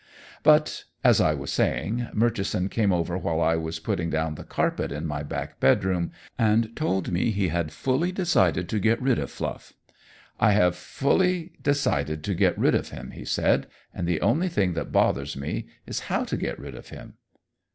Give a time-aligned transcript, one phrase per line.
[0.41, 4.91] But as I was saying, Murchison came over while I was putting down the carpet
[4.91, 9.29] in my back bedroom, and told me he had fully decided to get rid of
[9.29, 9.73] Fluff.
[10.39, 14.73] "I have fully decided to get rid of him," he said, "and the only thing
[14.73, 17.13] that bothers me is how to get rid of him."